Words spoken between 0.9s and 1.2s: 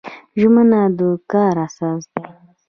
د